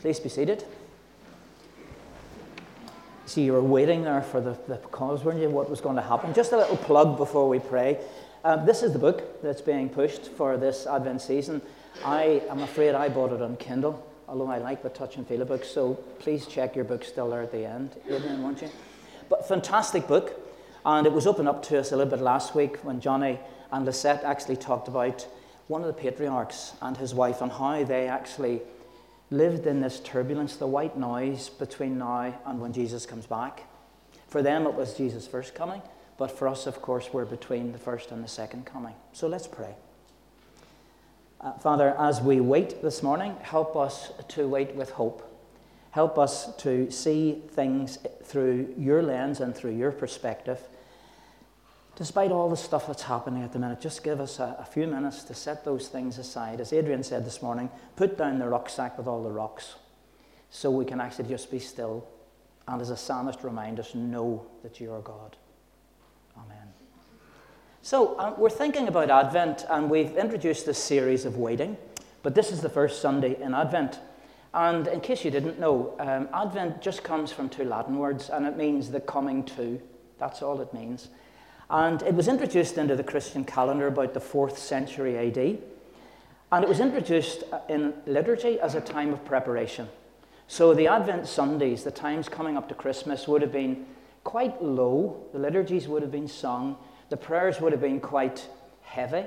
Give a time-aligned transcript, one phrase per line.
[0.00, 0.64] Please be seated.
[3.26, 5.50] See, you were waiting there for the, the cause, weren't you?
[5.50, 6.32] What was going to happen?
[6.32, 7.98] Just a little plug before we pray.
[8.42, 11.60] Um, this is the book that's being pushed for this Advent season.
[12.02, 15.42] I am afraid I bought it on Kindle, although I like the touch and feel
[15.42, 18.70] of books, so please check your book still there at the end, Adrian, won't you?
[19.28, 20.40] But fantastic book,
[20.86, 23.38] and it was opened up to us a little bit last week when Johnny
[23.70, 25.26] and Lisette actually talked about
[25.68, 28.62] one of the patriarchs and his wife and how they actually
[29.30, 33.64] lived in this turbulence, the white noise between now and when Jesus comes back.
[34.28, 35.82] For them, it was Jesus' first coming,
[36.16, 38.94] but for us, of course, we're between the first and the second coming.
[39.12, 39.74] So let's pray.
[41.40, 45.26] Uh, Father, as we wait this morning, help us to wait with hope.
[45.92, 50.60] Help us to see things through your lens and through your perspective
[52.00, 54.86] despite all the stuff that's happening at the minute, just give us a, a, few
[54.86, 56.58] minutes to set those things aside.
[56.58, 59.74] As Adrian said this morning, put down the rucksack with all the rocks
[60.48, 62.08] so we can actually just be still.
[62.66, 65.36] And as a psalmist, remind us, know that you are God.
[66.38, 66.72] Amen.
[67.82, 71.76] So, uh, we're thinking about Advent, and we've introduced this series of waiting,
[72.22, 73.98] but this is the first Sunday in Advent.
[74.54, 78.46] And in case you didn't know, um, Advent just comes from two Latin words, and
[78.46, 79.78] it means the coming to.
[80.18, 81.10] That's all it means.
[81.70, 85.58] And it was introduced into the Christian calendar about the 4th century AD.
[86.52, 89.88] And it was introduced in liturgy as a time of preparation.
[90.48, 93.86] So the Advent Sundays, the times coming up to Christmas, would have been
[94.24, 95.24] quite low.
[95.32, 96.76] The liturgies would have been sung.
[97.08, 98.48] The prayers would have been quite
[98.82, 99.26] heavy.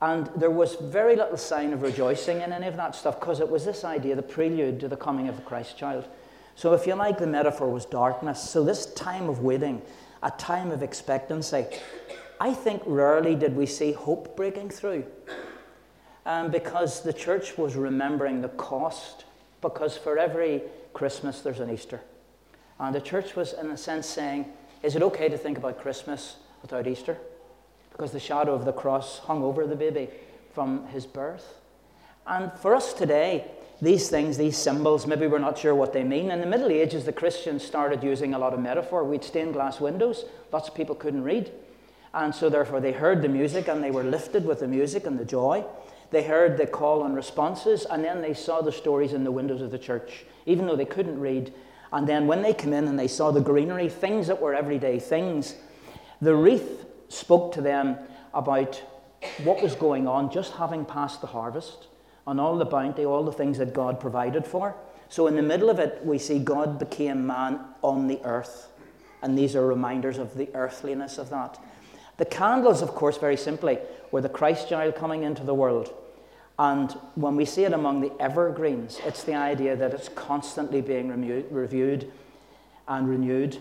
[0.00, 3.48] And there was very little sign of rejoicing in any of that stuff because it
[3.48, 6.08] was this idea, the prelude to the coming of the Christ child.
[6.56, 8.42] So, if you like, the metaphor was darkness.
[8.42, 9.82] So, this time of waiting
[10.24, 11.66] a time of expectancy.
[12.40, 15.04] I think rarely did we see hope breaking through
[16.26, 19.24] um, because the church was remembering the cost,
[19.60, 20.62] because for every
[20.94, 22.00] Christmas there's an Easter.
[22.80, 24.46] And the church was, in a sense, saying,
[24.82, 27.18] Is it okay to think about Christmas without Easter?
[27.92, 30.08] Because the shadow of the cross hung over the baby
[30.52, 31.60] from his birth.
[32.26, 33.50] And for us today,
[33.82, 36.30] these things, these symbols, maybe we're not sure what they mean.
[36.30, 39.04] In the Middle Ages, the Christians started using a lot of metaphor.
[39.04, 41.52] We'd stained glass windows, lots of people couldn't read.
[42.14, 45.18] And so, therefore, they heard the music and they were lifted with the music and
[45.18, 45.64] the joy.
[46.12, 49.60] They heard the call and responses, and then they saw the stories in the windows
[49.60, 51.52] of the church, even though they couldn't read.
[51.92, 55.00] And then, when they came in and they saw the greenery, things that were everyday
[55.00, 55.56] things,
[56.22, 57.98] the wreath spoke to them
[58.32, 58.80] about
[59.42, 61.88] what was going on just having passed the harvest
[62.26, 64.74] on all the bounty, all the things that God provided for.
[65.08, 68.68] So, in the middle of it, we see God became man on the earth.
[69.22, 71.58] And these are reminders of the earthliness of that.
[72.16, 73.78] The candles, of course, very simply,
[74.10, 75.92] were the Christ child coming into the world.
[76.58, 81.08] And when we see it among the evergreens, it's the idea that it's constantly being
[81.50, 82.12] reviewed
[82.86, 83.58] and renewed.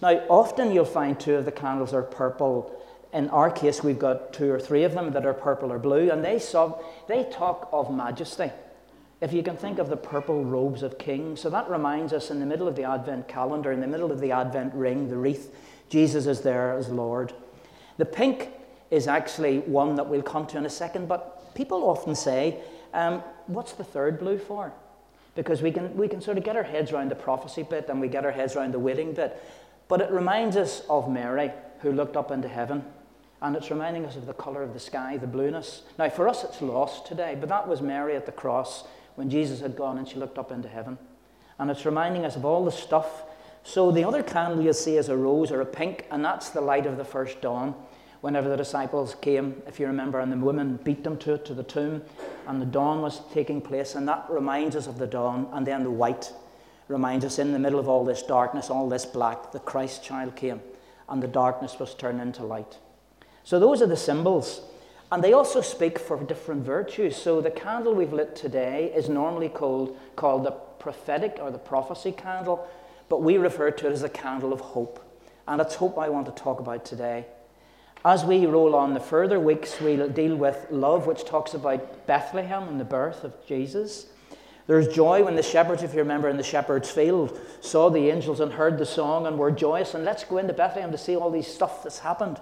[0.00, 2.81] Now, often you'll find two of the candles are purple
[3.12, 6.10] in our case, we've got two or three of them that are purple or blue,
[6.10, 6.40] and they,
[7.08, 8.50] they talk of majesty.
[9.20, 12.40] If you can think of the purple robes of kings, so that reminds us in
[12.40, 15.54] the middle of the Advent calendar, in the middle of the Advent ring, the wreath,
[15.90, 17.34] Jesus is there as Lord.
[17.98, 18.48] The pink
[18.90, 22.60] is actually one that we'll come to in a second, but people often say,
[22.94, 24.72] um, What's the third blue for?
[25.34, 28.00] Because we can, we can sort of get our heads around the prophecy bit and
[28.00, 29.42] we get our heads around the waiting bit.
[29.88, 31.50] But it reminds us of Mary,
[31.80, 32.84] who looked up into heaven
[33.42, 35.82] and it's reminding us of the colour of the sky, the blueness.
[35.98, 38.84] Now, for us, it's lost today, but that was Mary at the cross
[39.16, 40.96] when Jesus had gone and she looked up into heaven.
[41.58, 43.24] And it's reminding us of all the stuff.
[43.64, 46.60] So, the other candle you'll see is a rose or a pink, and that's the
[46.60, 47.74] light of the first dawn.
[48.20, 51.54] Whenever the disciples came, if you remember, and the women beat them to it, to
[51.54, 52.02] the tomb,
[52.46, 55.82] and the dawn was taking place, and that reminds us of the dawn, and then
[55.82, 56.32] the white
[56.86, 60.36] reminds us in the middle of all this darkness, all this black, the Christ child
[60.36, 60.60] came,
[61.08, 62.78] and the darkness was turned into light.
[63.44, 64.62] So those are the symbols.
[65.10, 67.16] And they also speak for different virtues.
[67.16, 72.12] So the candle we've lit today is normally called, called the prophetic or the prophecy
[72.12, 72.66] candle,
[73.08, 75.04] but we refer to it as a candle of hope.
[75.46, 77.26] And it's hope I want to talk about today.
[78.04, 82.66] As we roll on the further weeks, we'll deal with love, which talks about Bethlehem
[82.68, 84.06] and the birth of Jesus.
[84.66, 88.40] There's joy when the shepherds, if you remember, in the shepherd's field, saw the angels
[88.40, 89.94] and heard the song and were joyous.
[89.94, 92.40] And let's go into Bethlehem to see all these stuff that's happened.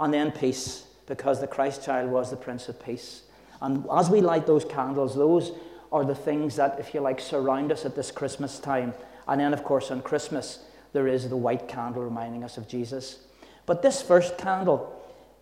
[0.00, 3.22] And then peace, because the Christ child was the Prince of Peace.
[3.60, 5.52] And as we light those candles, those
[5.92, 8.94] are the things that, if you like, surround us at this Christmas time.
[9.28, 10.60] And then, of course, on Christmas,
[10.94, 13.18] there is the white candle reminding us of Jesus.
[13.66, 14.96] But this first candle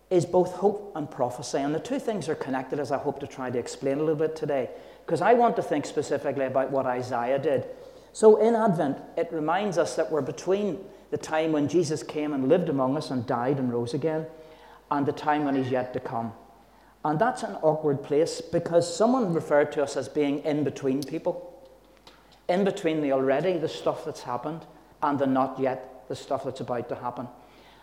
[0.09, 1.59] is both hope and prophecy.
[1.59, 4.15] And the two things are connected, as I hope to try to explain a little
[4.15, 4.69] bit today.
[5.09, 7.65] because I want to think specifically about what Isaiah did.
[8.13, 10.77] So in Advent, it reminds us that we're between
[11.09, 14.27] the time when Jesus came and lived among us and died and rose again,
[14.91, 16.33] and the time when he's yet to come.
[17.05, 21.45] And that's an awkward place because someone referred to us as being in between people.
[22.47, 24.65] In between the already, the stuff that's happened,
[25.01, 27.27] and the not yet, the stuff that's about to happen.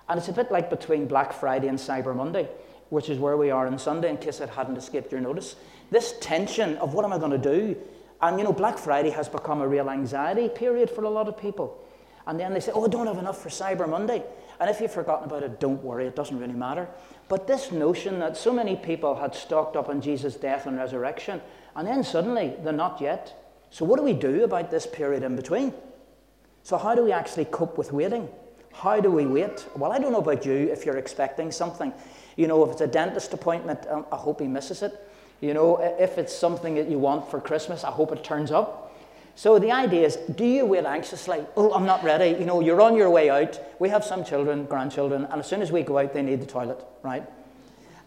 [0.08, 2.48] And it's a bit like between Black Friday and Cyber Monday,
[2.90, 5.56] which is where we are on Sunday, in case it hadn't escaped your notice.
[5.90, 7.76] This tension of what am I going to do?
[8.20, 11.38] And you know, Black Friday has become a real anxiety period for a lot of
[11.38, 11.82] people.
[12.26, 14.22] And then they say, oh, I don't have enough for Cyber Monday.
[14.60, 16.88] And if you've forgotten about it, don't worry, it doesn't really matter.
[17.28, 21.40] But this notion that so many people had stocked up on Jesus' death and resurrection,
[21.74, 23.42] and then suddenly they're not yet.
[23.70, 25.74] So, what do we do about this period in between?
[26.62, 28.28] So, how do we actually cope with waiting?
[28.72, 29.66] How do we wait?
[29.76, 31.92] Well, I don't know about you if you're expecting something.
[32.36, 35.00] You know, if it's a dentist appointment, um, I hope he misses it.
[35.40, 38.85] You know, if it's something that you want for Christmas, I hope it turns up.
[39.36, 41.44] So the idea is, do you wait anxiously?
[41.58, 42.38] Oh, I'm not ready.
[42.38, 43.60] You know, you're on your way out.
[43.78, 46.46] We have some children, grandchildren, and as soon as we go out, they need the
[46.46, 47.22] toilet, right?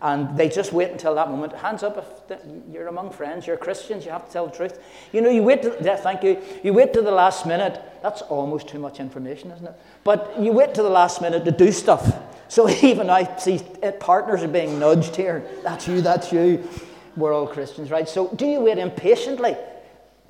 [0.02, 1.54] And they just wait until that moment.
[1.54, 2.40] Hands up if
[2.72, 4.80] you're among friends, you're Christians, you have to tell the truth.
[5.14, 6.42] You know, you wait to, yeah, thank you.
[6.64, 7.80] You wait to the last minute.
[8.02, 9.76] That's almost too much information, isn't it?
[10.04, 12.12] But you wait to the last minute to do stuff.
[12.48, 15.46] So even I see eh, partners are being nudged here.
[15.62, 16.68] That's you, that's you.
[17.16, 18.10] We're all Christians, right?
[18.10, 19.58] So do you wait impatiently?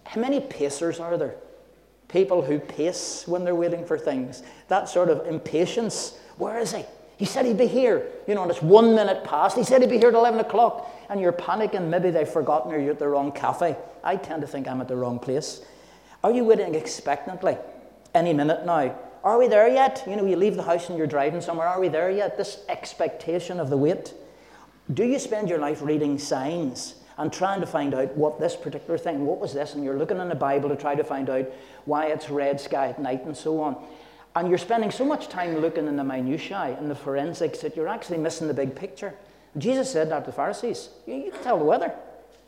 [0.10, 1.36] How many pacers are there?
[2.08, 4.42] People who pace when they're waiting for things.
[4.68, 6.18] That sort of impatience.
[6.38, 6.84] Where is he?
[7.18, 8.08] He said he'd be here.
[8.28, 9.56] You know, and it's one minute past.
[9.56, 10.90] He said he'd be here at 11 o'clock.
[11.10, 11.90] And you're panicking.
[11.90, 13.78] Maybe they've forgotten or you're at the wrong cafe.
[14.04, 15.62] I tend to think I'm at the wrong place.
[16.24, 17.56] Are you waiting expectantly?
[18.16, 18.96] Any minute now.
[19.24, 20.04] Are we there yet?
[20.08, 21.68] You know, you leave the house and you're driving somewhere.
[21.68, 22.36] Are we there yet?
[22.36, 24.16] This expectation of the wait.
[24.92, 26.96] Do you spend your life reading signs?
[27.20, 30.20] And trying to find out what this particular thing, what was this, and you're looking
[30.20, 31.46] in the Bible to try to find out
[31.84, 33.76] why it's red sky at night and so on.
[34.36, 37.90] And you're spending so much time looking in the minutiae and the forensics that you're
[37.90, 39.14] actually missing the big picture.
[39.58, 40.90] Jesus said that to the Pharisees.
[41.06, 41.94] You, you can tell the weather.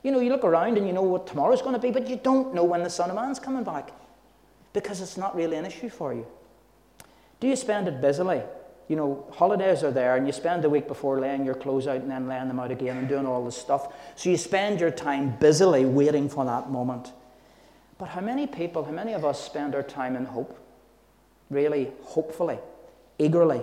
[0.04, 2.16] You know, you look around and you know what tomorrow's going to be, but you
[2.16, 3.92] don't know when the Son of Man's coming back
[4.72, 6.26] because it's not really an issue for you.
[7.42, 8.42] Do you spend it busily?
[8.92, 12.02] You know, holidays are there and you spend the week before laying your clothes out
[12.02, 13.94] and then laying them out again and doing all this stuff.
[14.18, 17.14] So you spend your time busily waiting for that moment.
[17.98, 20.60] But how many people, how many of us spend our time in hope?
[21.50, 22.60] Really, hopefully,
[23.18, 23.62] eagerly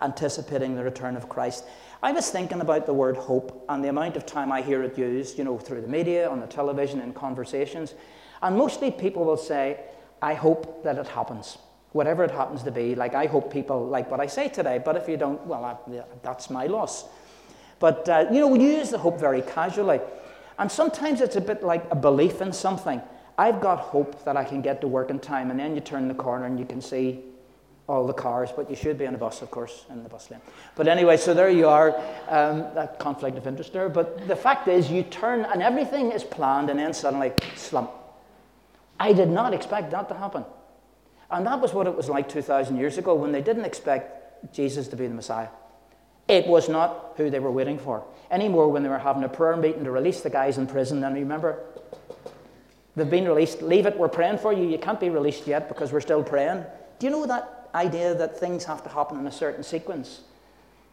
[0.00, 1.64] anticipating the return of Christ.
[2.00, 4.96] I was thinking about the word hope and the amount of time I hear it
[4.96, 7.94] used, you know, through the media, on the television, in conversations.
[8.42, 9.80] And mostly people will say,
[10.22, 11.58] I hope that it happens
[11.92, 12.94] whatever it happens to be.
[12.94, 16.02] Like, I hope people like what I say today, but if you don't, well, I,
[16.22, 17.04] that's my loss.
[17.78, 20.00] But, uh, you know, we use the hope very casually.
[20.58, 23.00] And sometimes it's a bit like a belief in something.
[23.38, 26.08] I've got hope that I can get to work in time, and then you turn
[26.08, 27.20] the corner and you can see
[27.86, 30.30] all the cars, but you should be in a bus, of course, in the bus
[30.30, 30.40] lane.
[30.74, 31.96] But anyway, so there you are,
[32.28, 33.88] um, that conflict of interest there.
[33.88, 37.90] But the fact is, you turn and everything is planned, and then suddenly slump.
[39.00, 40.44] I did not expect that to happen.
[41.30, 44.88] And that was what it was like 2,000 years ago when they didn't expect Jesus
[44.88, 45.48] to be the Messiah.
[46.26, 48.04] It was not who they were waiting for.
[48.30, 51.02] Anymore when they were having a prayer meeting to release the guys in prison.
[51.02, 51.58] And remember,
[52.96, 53.62] they've been released.
[53.62, 54.68] Leave it, we're praying for you.
[54.68, 56.64] You can't be released yet because we're still praying.
[56.98, 60.20] Do you know that idea that things have to happen in a certain sequence?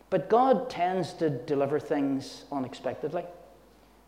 [0.09, 3.23] But God tends to deliver things unexpectedly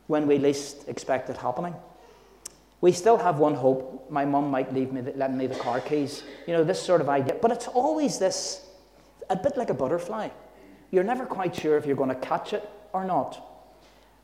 [0.08, 1.76] when we least expect it happening.
[2.82, 4.10] We still have one hope.
[4.10, 6.24] My mum might leave me, let me the car keys.
[6.46, 7.36] You know, this sort of idea.
[7.42, 8.66] But it's always this,
[9.30, 10.30] a bit like a butterfly.
[10.92, 13.44] You're never quite sure if you're going to catch it or not.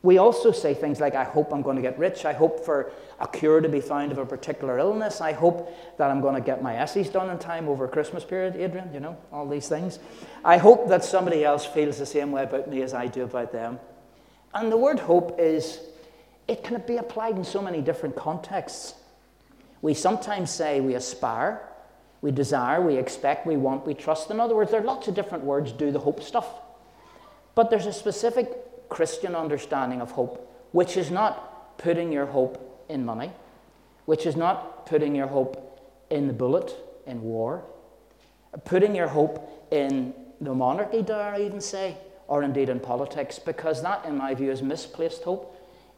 [0.04, 2.26] We also say things like, I hope I'm going to get rich.
[2.26, 2.92] I hope for
[3.22, 5.22] a cure to be found of a particular illness.
[5.22, 8.58] I hope that I'm going to get my essays done in time over Christmas period,
[8.58, 10.00] Adrian, you know, all these things.
[10.44, 13.54] I hope that somebody else feels the same way about me as I do about
[13.54, 13.80] them.
[14.54, 15.80] And the word hope is
[16.48, 18.96] it can be applied in so many different contexts.
[19.82, 21.62] We sometimes say we aspire,
[22.22, 24.32] we desire, we expect, we want, we trust.
[24.32, 26.48] In other words, there are lots of different words do the hope stuff.
[27.56, 33.06] But there's a specific Christian understanding of hope, which is not putting your hope in
[33.06, 33.32] money,
[34.06, 37.64] which is not putting your hope in the bullet in war,
[38.66, 41.98] putting your hope in the monarchy, dare I even say,
[42.28, 45.53] or indeed in politics, because that, in my view, is misplaced hope.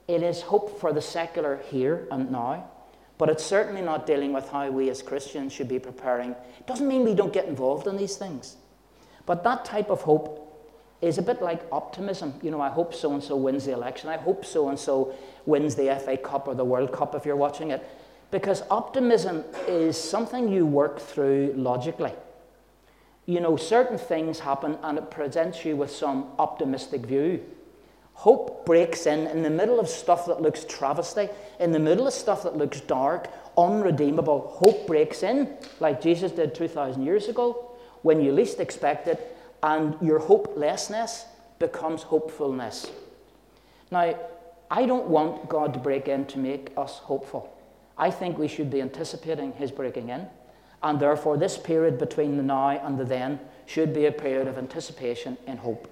[0.08, 2.70] It is hope for the secular here and now,
[3.18, 6.32] but it's certainly not dealing with how we as Christians should be preparing.
[6.32, 8.58] It doesn't mean we don't get involved in these things,
[9.26, 10.46] but that type of hope
[11.02, 12.34] is a bit like optimism.
[12.42, 14.10] You know, I hope so and so wins the election.
[14.10, 15.14] I hope so and so
[15.46, 17.88] wins the FA Cup or the World Cup if you're watching it.
[18.32, 22.14] Because optimism is something you work through logically.
[23.26, 27.44] You know, certain things happen and it presents you with some optimistic view.
[28.16, 31.30] Hope breaks in in the middle of stuff that looks travesty,
[31.60, 34.56] in the middle of stuff that looks dark, unredeemable.
[34.56, 39.96] Hope breaks in, like Jesus did 2,000 years ago, when you least expect it, and
[40.02, 41.26] your hopelessness
[41.60, 42.90] becomes hopefulness.
[43.92, 44.18] Now,
[44.72, 47.54] I don't want God to break in to make us hopeful.
[47.98, 50.28] I think we should be anticipating His breaking in,
[50.82, 54.58] and therefore, this period between the now and the then should be a period of
[54.58, 55.88] anticipation and hope.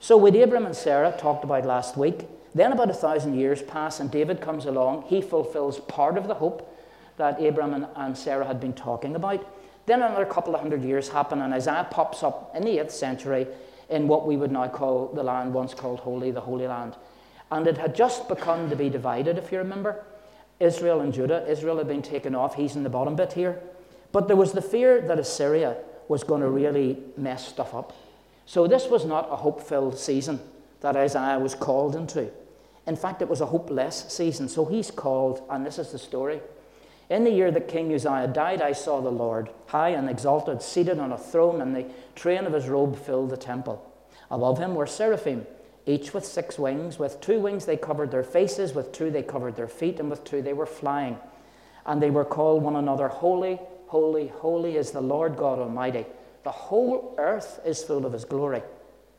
[0.00, 4.00] So, with Abram and Sarah, talked about last week, then about a thousand years pass,
[4.00, 5.02] and David comes along.
[5.02, 6.76] He fulfills part of the hope
[7.16, 9.44] that Abram and, and Sarah had been talking about.
[9.86, 13.46] Then another couple of hundred years happen, and Isaiah pops up in the 8th century
[13.88, 16.94] in what we would now call the land once called Holy, the Holy Land.
[17.50, 20.04] And it had just begun to be divided, if you remember.
[20.60, 21.48] Israel and Judah.
[21.48, 22.54] Israel had been taken off.
[22.54, 23.60] He's in the bottom bit here.
[24.12, 25.76] But there was the fear that Assyria
[26.08, 27.92] was going to really mess stuff up.
[28.48, 30.40] So this was not a hope filled season
[30.80, 32.30] that Isaiah was called into.
[32.86, 34.48] In fact, it was a hopeless season.
[34.48, 36.40] So he's called, and this is the story.
[37.10, 40.98] In the year that King Uzziah died, I saw the Lord, high and exalted, seated
[40.98, 43.84] on a throne, and the train of his robe filled the temple.
[44.30, 45.46] Above him were seraphim,
[45.84, 46.98] each with six wings.
[46.98, 50.24] With two wings they covered their faces, with two they covered their feet, and with
[50.24, 51.18] two they were flying.
[51.84, 56.06] And they were called one another, Holy, Holy, Holy is the Lord God Almighty.
[56.48, 58.60] The whole earth is full of his glory.
[58.60, 58.64] Do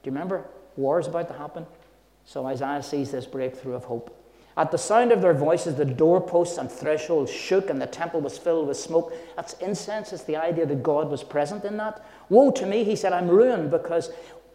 [0.09, 0.45] you remember?
[0.77, 1.67] War is about to happen.
[2.25, 4.09] So Isaiah sees this breakthrough of hope.
[4.57, 8.39] At the sound of their voices, the doorposts and thresholds shook, and the temple was
[8.39, 9.13] filled with smoke.
[9.35, 10.11] That's incense.
[10.11, 12.03] It's the idea that God was present in that.
[12.29, 14.09] Woe to me, he said, I'm ruined because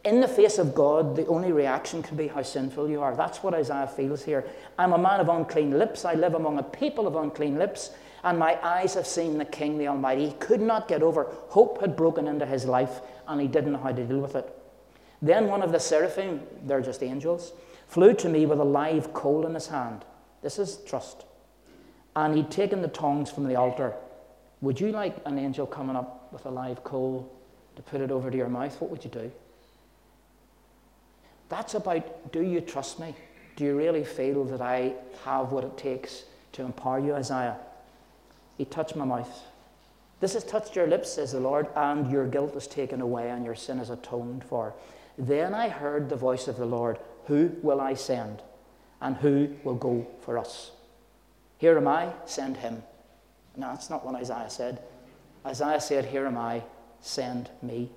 [0.04, 3.14] in the face of God, the only reaction can be how sinful you are.
[3.14, 4.44] That's what Isaiah feels here.
[4.80, 6.04] I'm a man of unclean lips.
[6.04, 7.90] I live among a people of unclean lips,
[8.24, 10.28] and my eyes have seen the King, the Almighty.
[10.28, 11.26] He could not get over.
[11.48, 14.50] Hope had broken into his life, and he didn't know how to deal with it.
[15.20, 17.52] Then one of the seraphim, they're just angels,
[17.86, 20.06] flew to me with a live coal in his hand.
[20.42, 21.24] This is trust.
[22.16, 23.94] And he'd taken the tongs from the altar.
[24.62, 27.30] Would you like an angel coming up with a live coal
[27.76, 28.80] to put it over to your mouth?
[28.80, 29.30] What would you do?
[31.50, 33.14] That's about do you trust me?
[33.56, 37.58] Do you really feel that I have what it takes to empower you, Isaiah?
[38.56, 39.42] He touched my mouth.
[40.20, 43.44] This has touched your lips, says the Lord, and your guilt is taken away and
[43.44, 44.74] your sin is atoned for.
[45.18, 48.42] Then I heard the voice of the Lord who will I send?
[49.00, 50.72] And who will go for us?
[51.58, 52.82] Here am I, send him.
[53.56, 54.82] No, that's not what Isaiah said.
[55.46, 56.62] Isaiah said, Here am I,
[57.00, 57.90] send me.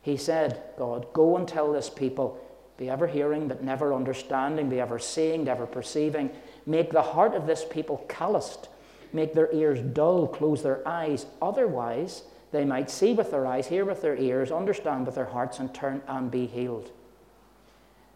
[0.00, 2.40] He said, God, go and tell this people,
[2.76, 6.30] be ever hearing but never understanding, be ever seeing, never perceiving.
[6.66, 8.68] Make the heart of this people calloused,
[9.12, 11.26] make their ears dull, close their eyes.
[11.40, 15.58] Otherwise, they might see with their eyes, hear with their ears, understand with their hearts,
[15.58, 16.90] and turn and be healed.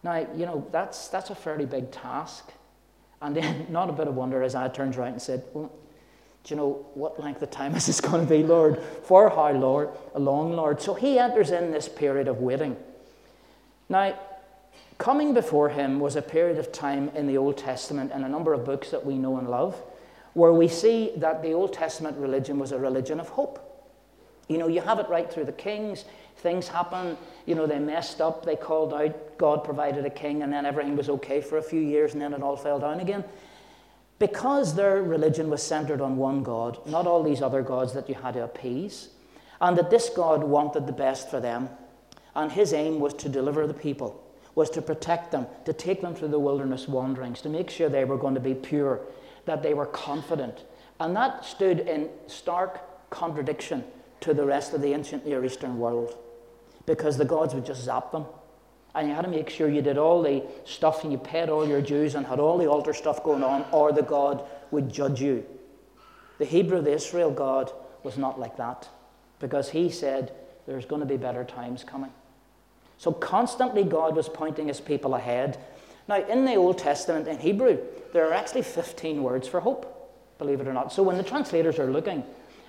[0.03, 2.53] Now, you know, that's, that's a fairly big task.
[3.21, 5.73] And then, not a bit of wonder, as I turned around and said, Well,
[6.45, 8.81] do you know what length of time is this going to be, Lord?
[9.05, 9.91] For how, Lord?
[10.15, 10.81] A long, Lord.
[10.81, 12.77] So he enters in this period of waiting.
[13.89, 14.19] Now,
[14.99, 18.53] coming before him was a period of time in the Old Testament and a number
[18.53, 19.81] of books that we know and love,
[20.37, 23.59] where we see that the Old Testament religion was a religion of hope.
[24.49, 26.05] You know, you have it right through the kings.
[26.37, 27.17] Things happen,
[27.47, 30.95] you know, they messed up, they called out, God provided a king, and then everything
[30.95, 33.25] was okay for a few years, and then it all fell down again.
[34.19, 38.15] Because their religion was centered on one God, not all these other gods that you
[38.15, 39.09] had to appease,
[39.63, 41.71] and that this God wanted the best for them,
[42.35, 44.23] and his aim was to deliver the people,
[44.55, 48.05] was to protect them, to take them through the wilderness wanderings, to make sure they
[48.05, 49.01] were going to be pure,
[49.47, 50.65] that they were confident.
[51.01, 53.85] And that stood in stark contradiction
[54.21, 56.17] to the rest of the ancient Near Eastern world
[56.85, 58.27] because the gods would just zap them.
[58.95, 61.69] And you had to make sure you did all the stuff and you paid all
[61.69, 65.21] your dues and had all the altar stuff going on, or the God would judge
[65.21, 65.45] you.
[66.39, 67.73] The Hebrew, the Israel God,
[68.03, 68.89] was not like that
[69.39, 70.33] because he said
[70.67, 72.11] there's going to be better times coming.
[72.99, 75.59] So constantly God was pointing his people ahead.
[76.09, 77.79] Now, in the Old Testament, in Hebrew,
[78.13, 80.93] there are actually 15 words for hope, believe it or not.
[80.93, 82.23] So when the translators are looking,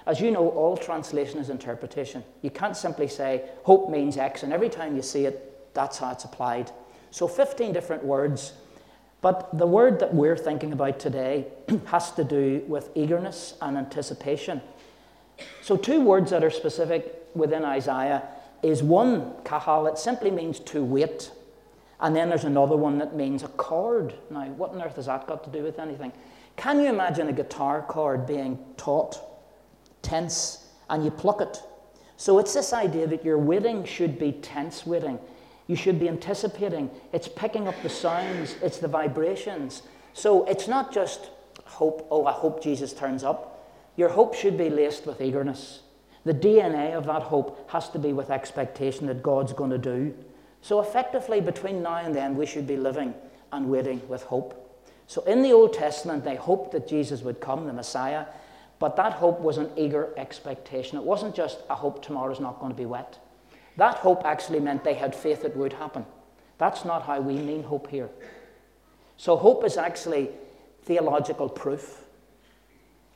[0.08, 2.24] as you know, all translation is interpretation.
[2.42, 6.12] You can't simply say, hope means X, and every time you see it, that's how
[6.12, 6.72] it's applied.
[7.12, 8.54] So 15 different words.
[9.22, 11.48] But the word that we're thinking about today
[11.86, 14.62] has to do with eagerness and anticipation.
[15.62, 18.24] So, two words that are specific within Isaiah
[18.64, 21.32] is one kahal, it simply means to wait.
[22.00, 24.14] And then there's another one that means a chord.
[24.30, 26.12] Now, what on earth has that got to do with anything?
[26.56, 29.20] Can you imagine a guitar chord being taut,
[30.02, 31.62] tense, and you pluck it?
[32.18, 35.20] So it's this idea that your waiting should be tense waiting.
[35.68, 36.90] You should be anticipating.
[37.14, 39.84] It's picking up the sounds, it's the vibrations.
[40.14, 41.30] So it's not just
[41.66, 43.70] hope, oh, I hope Jesus turns up.
[43.96, 45.82] Your hope should be laced with eagerness.
[46.26, 50.14] The DNA of that hope has to be with expectation that God's going to do.
[50.62, 53.14] So, effectively, between now and then, we should be living
[53.52, 54.64] and waiting with hope.
[55.08, 58.26] So, in the Old Testament, they hoped that Jesus would come, the Messiah,
[58.80, 60.98] but that hope was an eager expectation.
[60.98, 63.18] It wasn't just a hope tomorrow's not going to be wet.
[63.78, 66.06] That hope actually meant they had faith it would happen.
[66.58, 68.10] That's not how we mean hope here.
[69.16, 70.30] So, hope is actually
[70.84, 72.04] theological proof.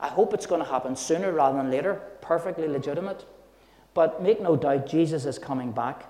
[0.00, 2.00] I hope it's going to happen sooner rather than later.
[2.20, 3.24] Perfectly legitimate.
[3.94, 6.06] But make no doubt, Jesus is coming back.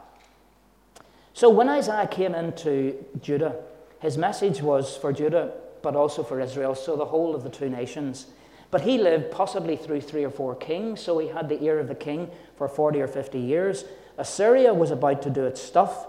[1.34, 3.56] So when Isaiah came into Judah,
[4.00, 7.68] his message was for Judah, but also for Israel, so the whole of the two
[7.68, 8.26] nations.
[8.70, 11.88] But he lived possibly through three or four kings, so he had the ear of
[11.88, 13.84] the king for 40 or 50 years.
[14.18, 16.06] Assyria was about to do its stuff.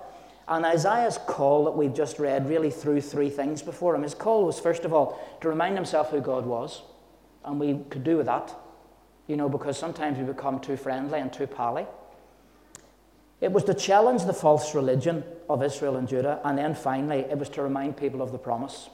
[0.48, 4.04] And Isaiah's call that we've just read really threw three things before him.
[4.04, 6.82] His call was, first of all, to remind himself who God was.
[7.46, 8.54] And we could do with that,
[9.28, 11.86] you know, because sometimes we become too friendly and too pally.
[13.44, 17.38] It was to challenge the false religion of Israel and Judah, and then finally, it
[17.38, 18.90] was to remind people of the promise.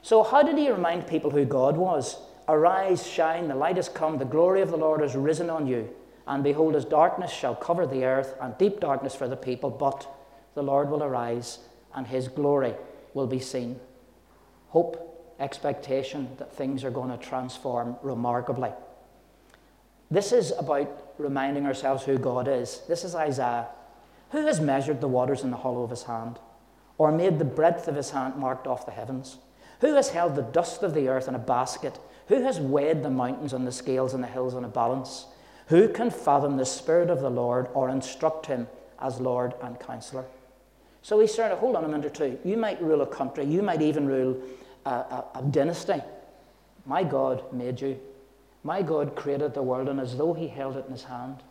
[0.00, 2.16] So, how did he remind people who God was?
[2.48, 5.90] Arise, shine, the light has come, the glory of the Lord has risen on you.
[6.26, 10.08] And behold, as darkness shall cover the earth, and deep darkness for the people, but
[10.54, 11.58] the Lord will arise,
[11.94, 12.72] and his glory
[13.12, 13.78] will be seen.
[14.68, 18.70] Hope, expectation that things are going to transform remarkably.
[20.10, 22.82] This is about reminding ourselves who God is.
[22.88, 23.66] This is Isaiah.
[24.30, 26.38] Who has measured the waters in the hollow of his hand,
[26.98, 29.38] or made the breadth of his hand marked off the heavens?
[29.80, 31.98] Who has held the dust of the earth in a basket?
[32.28, 35.26] Who has weighed the mountains on the scales and the hills on a balance?
[35.68, 38.66] Who can fathom the Spirit of the Lord or instruct him
[39.00, 40.24] as Lord and Counselor?
[41.02, 42.38] So starting to hold on a minute or two.
[42.44, 44.40] You might rule a country, you might even rule
[44.86, 46.00] a, a, a dynasty.
[46.86, 48.00] My God made you.
[48.64, 51.42] My God created the world, and as though He held it in His hand.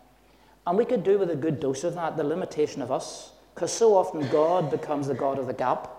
[0.65, 3.71] And we could do with a good dose of that, the limitation of us, because
[3.71, 5.89] so often God becomes the God of the gap.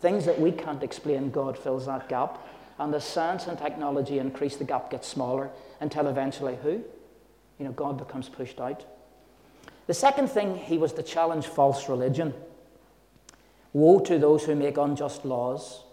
[0.00, 2.44] Things that we can't explain, God fills that gap.
[2.78, 6.82] And as science and technology increase, the gap gets smaller until eventually who?
[7.58, 8.84] You know, God becomes pushed out.
[9.86, 12.34] The second thing, he was to challenge false religion.
[13.72, 15.84] Woe to those who make unjust laws,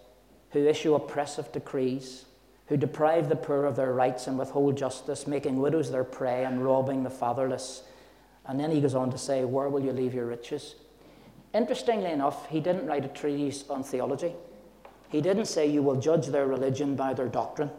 [0.50, 2.24] who issue oppressive decrees,
[2.72, 6.64] who deprive the poor of their rights and withhold justice, making widows their prey and
[6.64, 7.82] robbing the fatherless.
[8.46, 10.76] And then he goes on to say, Where will you leave your riches?
[11.52, 14.32] Interestingly enough, he didn't write a treatise on theology.
[15.10, 17.70] He didn't say you will judge their religion by their doctrine.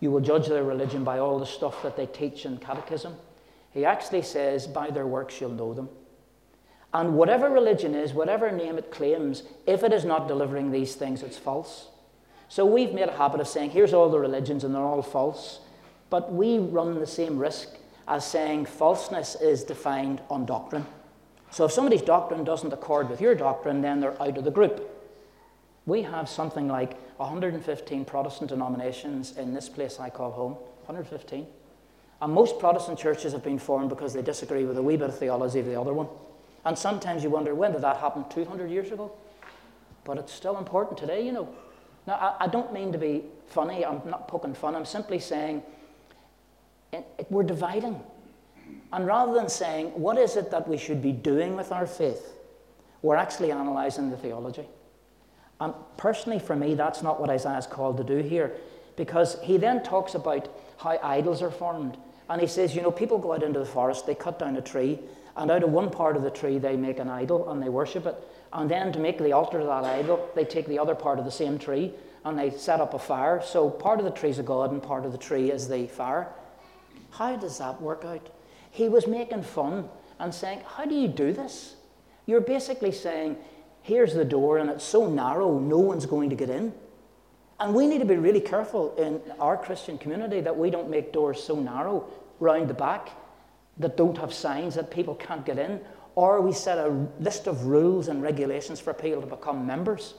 [0.00, 3.16] You will judge their religion by all the stuff that they teach in catechism.
[3.70, 5.90] He actually says, By their works you'll know them.
[6.94, 11.22] And whatever religion is, whatever name it claims, if it is not delivering these things,
[11.22, 11.89] it's false.
[12.50, 15.60] So we've made a habit of saying, here's all the religions and they're all false.
[16.10, 17.68] But we run the same risk
[18.08, 20.84] as saying falseness is defined on doctrine.
[21.52, 24.84] So if somebody's doctrine doesn't accord with your doctrine, then they're out of the group.
[25.86, 30.54] We have something like 115 Protestant denominations in this place I call home.
[30.86, 31.46] 115.
[32.20, 35.16] And most Protestant churches have been formed because they disagree with a wee bit of
[35.16, 36.08] theology of the other one.
[36.64, 38.24] And sometimes you wonder, when did that happen?
[38.28, 39.12] 200 years ago?
[40.02, 41.48] But it's still important today, you know.
[42.06, 45.62] Now, I, I don't mean to be funny, I'm not poking fun, I'm simply saying
[46.92, 48.00] it, it, we're dividing.
[48.92, 52.34] And rather than saying, what is it that we should be doing with our faith,
[53.02, 54.66] we're actually analysing the theology.
[55.60, 58.52] And personally, for me, that's not what Isaiah is called to do here,
[58.96, 61.96] because he then talks about how idols are formed.
[62.28, 64.62] And he says, you know, people go out into the forest, they cut down a
[64.62, 64.98] tree,
[65.36, 68.06] and out of one part of the tree, they make an idol and they worship
[68.06, 68.16] it.
[68.52, 71.24] And then to make the altar of that idol, they take the other part of
[71.24, 71.92] the same tree
[72.24, 73.42] and they set up a fire.
[73.42, 75.86] So part of the tree is a god and part of the tree is the
[75.86, 76.28] fire.
[77.10, 78.28] How does that work out?
[78.70, 81.76] He was making fun and saying, How do you do this?
[82.26, 83.36] You're basically saying,
[83.82, 86.72] Here's the door and it's so narrow, no one's going to get in.
[87.58, 91.12] And we need to be really careful in our Christian community that we don't make
[91.12, 92.08] doors so narrow
[92.38, 93.10] round the back
[93.78, 95.80] that don't have signs that people can't get in
[96.14, 100.14] or we set a list of rules and regulations for people to become members.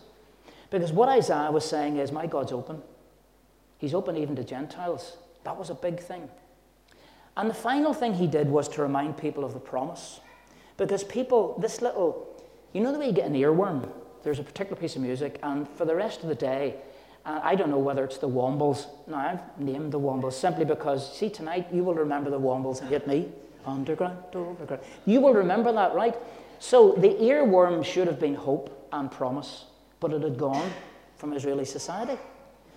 [0.70, 2.82] Because what Isaiah was saying is, My God's open.
[3.78, 5.18] He's open even to Gentiles.
[5.44, 6.30] That was a big thing.
[7.36, 10.20] And the final thing he did was to remind people of the promise.
[10.78, 12.28] Because people, this little,
[12.74, 13.90] you know the way you get an earworm?
[14.24, 16.76] There's a particular piece of music, and for the rest of the day,
[17.26, 18.88] uh, I don't know whether it's the Wombles.
[19.08, 22.90] Now, I've named the Wombles simply because, see, tonight you will remember the Wombles and
[22.90, 23.30] hit me.
[23.66, 24.84] Underground, oh, overground.
[25.06, 26.16] You will remember that, right?
[26.60, 29.66] So the earworm should have been hope and promise,
[30.00, 30.72] but it had gone
[31.18, 32.18] from Israeli society.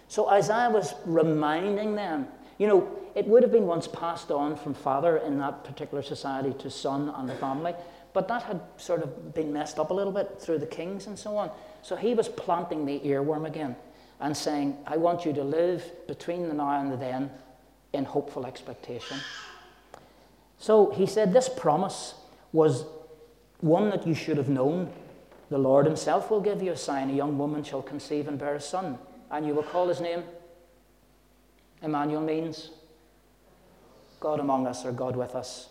[0.08, 4.74] So Isaiah was reminding them, you know, it would have been once passed on from
[4.74, 7.74] father in that particular society to son and the family,
[8.12, 11.18] but that had sort of been messed up a little bit through the kings and
[11.18, 11.50] so on.
[11.82, 13.76] So he was planting the earworm again
[14.20, 17.30] and saying, I want you to live between the now and the then
[17.92, 19.18] in hopeful expectation.
[20.64, 22.14] So he said, This promise
[22.50, 22.86] was
[23.60, 24.90] one that you should have known.
[25.50, 27.10] The Lord Himself will give you a sign.
[27.10, 28.98] A young woman shall conceive and bear a son,
[29.30, 30.22] and you will call his name.
[31.82, 32.70] Emmanuel means
[34.20, 35.68] God among us or God with us.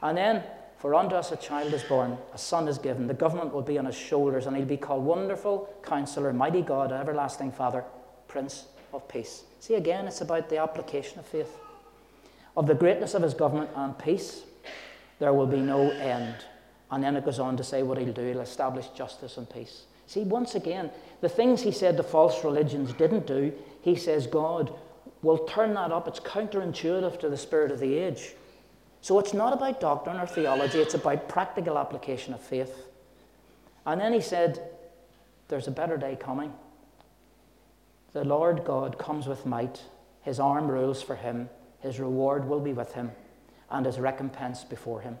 [0.00, 0.42] And then,
[0.78, 3.08] for unto us a child is born, a son is given.
[3.08, 6.92] The government will be on his shoulders, and he'll be called Wonderful Counselor, Mighty God,
[6.92, 7.84] Everlasting Father,
[8.26, 9.42] Prince of Peace.
[9.58, 11.58] See, again, it's about the application of faith.
[12.56, 14.42] Of the greatness of his government and peace,
[15.18, 16.36] there will be no end.
[16.90, 19.84] And then it goes on to say what he'll do he'll establish justice and peace.
[20.06, 24.72] See, once again, the things he said the false religions didn't do, he says God
[25.22, 26.08] will turn that up.
[26.08, 28.34] It's counterintuitive to the spirit of the age.
[29.02, 32.86] So it's not about doctrine or theology, it's about practical application of faith.
[33.86, 34.60] And then he said,
[35.48, 36.52] There's a better day coming.
[38.12, 39.80] The Lord God comes with might,
[40.22, 41.48] his arm rules for him,
[41.80, 43.10] his reward will be with him,
[43.70, 45.18] and his recompense before him.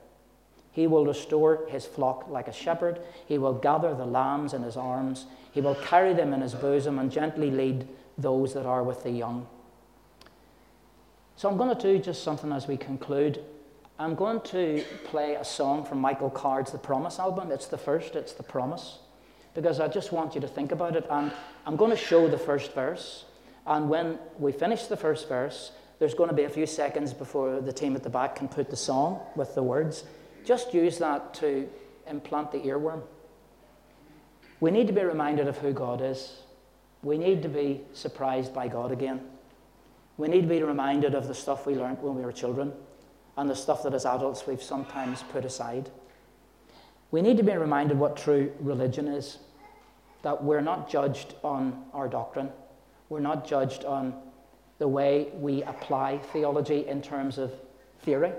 [0.72, 3.00] He will restore his flock like a shepherd.
[3.26, 5.26] He will gather the lambs in his arms.
[5.50, 9.10] He will carry them in his bosom and gently lead those that are with the
[9.10, 9.46] young.
[11.36, 13.42] So I'm going to do just something as we conclude.
[13.98, 17.50] I'm going to play a song from Michael Card's The Promise album.
[17.50, 18.98] It's the first, it's The Promise,
[19.54, 21.06] because I just want you to think about it.
[21.10, 21.32] And
[21.66, 23.24] I'm going to show the first verse.
[23.66, 27.60] And when we finish the first verse, there's going to be a few seconds before
[27.60, 30.04] the team at the back can put the song with the words.
[30.44, 31.68] Just use that to
[32.08, 33.02] implant the earworm.
[34.60, 36.40] We need to be reminded of who God is.
[37.02, 39.20] We need to be surprised by God again.
[40.16, 42.72] We need to be reminded of the stuff we learned when we were children
[43.36, 45.90] and the stuff that as adults we've sometimes put aside.
[47.10, 49.38] We need to be reminded what true religion is
[50.22, 52.50] that we're not judged on our doctrine,
[53.10, 54.14] we're not judged on
[54.80, 57.52] the way we apply theology in terms of
[58.02, 58.32] theory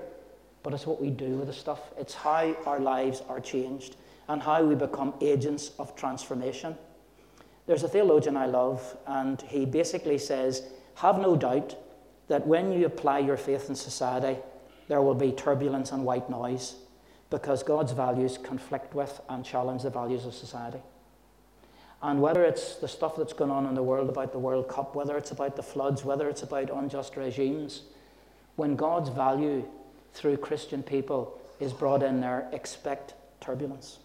[0.62, 1.80] but it's what we do with the stuff.
[1.98, 3.96] It's how our lives are changed
[4.28, 6.76] and how we become agents of transformation.
[7.66, 10.62] There's a theologian I love, and he basically says,
[10.96, 11.76] Have no doubt
[12.28, 14.40] that when you apply your faith in society,
[14.88, 16.76] there will be turbulence and white noise
[17.30, 20.80] because God's values conflict with and challenge the values of society.
[22.02, 24.94] And whether it's the stuff that's going on in the world about the World Cup,
[24.94, 27.82] whether it's about the floods, whether it's about unjust regimes,
[28.56, 29.64] when God's value
[30.12, 33.98] through Christian people is brought in there, expect turbulence.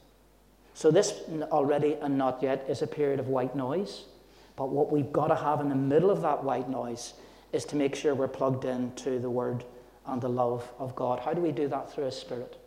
[0.76, 4.04] So, this already and not yet is a period of white noise.
[4.56, 7.14] But what we've got to have in the middle of that white noise
[7.54, 9.64] is to make sure we're plugged into the Word
[10.06, 11.20] and the love of God.
[11.20, 11.92] How do we do that?
[11.92, 12.58] Through His Spirit.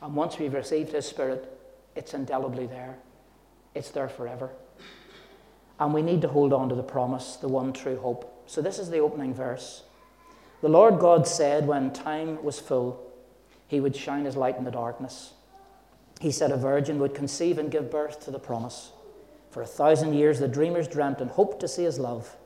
[0.00, 1.52] And once we've received His Spirit,
[1.96, 2.98] it's indelibly there,
[3.78, 4.50] it's there forever.
[5.80, 8.42] And we need to hold on to the promise, the one true hope.
[8.46, 9.84] So, this is the opening verse.
[10.60, 13.00] The Lord God said when time was full,
[13.68, 15.34] he would shine his light in the darkness.
[16.20, 18.90] He said a virgin would conceive and give birth to the promise.
[19.50, 22.36] For a thousand years the dreamers dreamt and hoped to see his love.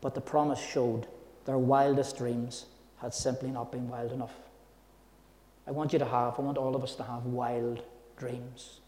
[0.00, 1.08] But the promise showed
[1.46, 2.66] their wildest dreams
[2.98, 4.34] had simply not been wild enough.
[5.66, 7.82] I want you to have, I want all of us to have wild
[8.16, 8.80] dreams.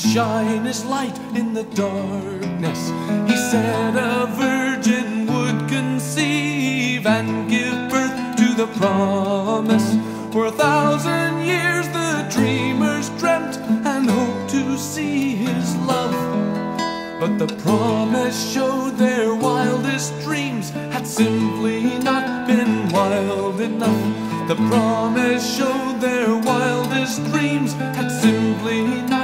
[0.00, 2.88] Shine his light in the darkness.
[3.30, 9.88] He said a virgin would conceive and give birth to the promise.
[10.32, 13.58] For a thousand years the dreamers dreamt
[13.92, 16.16] and hoped to see his love.
[17.20, 24.48] But the promise showed their wildest dreams had simply not been wild enough.
[24.48, 29.19] The promise showed their wildest dreams had simply not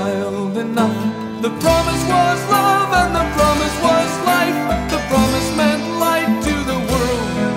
[0.00, 1.00] wild enough.
[1.42, 4.58] The promise was love and the promise was life.
[4.94, 7.54] The promise meant light to the world.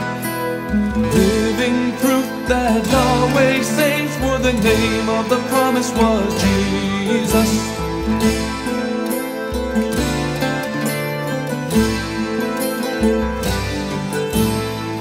[1.20, 7.52] Living proof that Yahweh saves for the name of the promise was Jesus.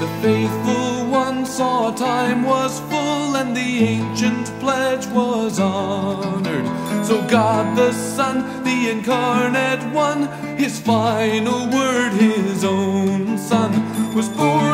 [0.01, 6.42] The faithful one saw time was full and the ancient pledge was honored.
[7.13, 10.23] So God the Son, the incarnate one,
[10.57, 13.71] his final word, his own Son,
[14.15, 14.72] was born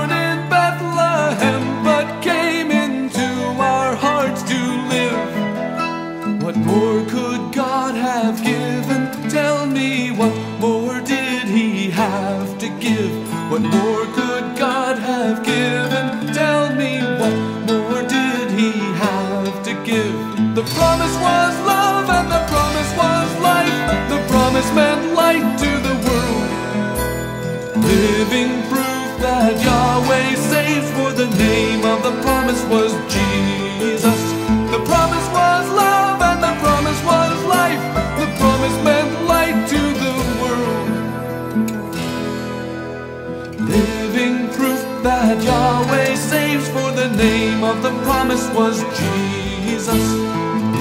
[47.70, 50.04] of the promise was Jesus.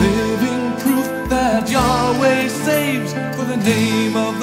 [0.01, 4.38] Living proof that Yahweh saves, for the name of